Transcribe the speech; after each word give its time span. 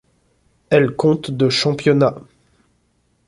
Elle 0.71 0.95
compte 0.95 1.29
de 1.29 1.47
championnat. 1.49 2.15